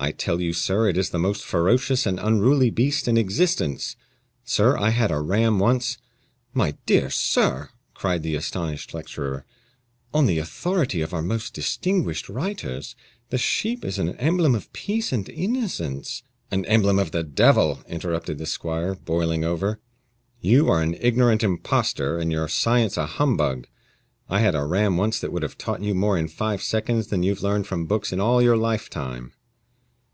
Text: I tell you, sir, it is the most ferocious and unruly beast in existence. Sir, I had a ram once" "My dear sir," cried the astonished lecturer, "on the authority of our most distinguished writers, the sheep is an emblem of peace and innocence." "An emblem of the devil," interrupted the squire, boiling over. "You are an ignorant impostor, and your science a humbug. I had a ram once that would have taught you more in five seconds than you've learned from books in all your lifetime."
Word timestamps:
I 0.00 0.12
tell 0.12 0.40
you, 0.40 0.52
sir, 0.52 0.86
it 0.88 0.96
is 0.96 1.10
the 1.10 1.18
most 1.18 1.44
ferocious 1.44 2.06
and 2.06 2.20
unruly 2.20 2.70
beast 2.70 3.08
in 3.08 3.16
existence. 3.16 3.96
Sir, 4.44 4.78
I 4.78 4.90
had 4.90 5.10
a 5.10 5.18
ram 5.18 5.58
once" 5.58 5.98
"My 6.62 6.76
dear 6.86 7.10
sir," 7.10 7.70
cried 7.94 8.22
the 8.22 8.36
astonished 8.36 8.94
lecturer, 8.94 9.44
"on 10.14 10.26
the 10.26 10.38
authority 10.38 11.00
of 11.00 11.12
our 11.12 11.20
most 11.20 11.52
distinguished 11.52 12.28
writers, 12.28 12.94
the 13.30 13.38
sheep 13.38 13.84
is 13.84 13.98
an 13.98 14.10
emblem 14.18 14.54
of 14.54 14.72
peace 14.72 15.12
and 15.12 15.28
innocence." 15.28 16.22
"An 16.52 16.64
emblem 16.66 17.00
of 17.00 17.10
the 17.10 17.24
devil," 17.24 17.82
interrupted 17.88 18.38
the 18.38 18.46
squire, 18.46 18.94
boiling 18.94 19.42
over. 19.42 19.80
"You 20.40 20.68
are 20.70 20.80
an 20.80 20.94
ignorant 21.00 21.42
impostor, 21.42 22.18
and 22.20 22.30
your 22.30 22.46
science 22.46 22.96
a 22.96 23.06
humbug. 23.06 23.66
I 24.30 24.38
had 24.42 24.54
a 24.54 24.64
ram 24.64 24.96
once 24.96 25.18
that 25.18 25.32
would 25.32 25.42
have 25.42 25.58
taught 25.58 25.82
you 25.82 25.92
more 25.92 26.16
in 26.16 26.28
five 26.28 26.62
seconds 26.62 27.08
than 27.08 27.24
you've 27.24 27.42
learned 27.42 27.66
from 27.66 27.86
books 27.86 28.12
in 28.12 28.20
all 28.20 28.40
your 28.40 28.56
lifetime." 28.56 29.32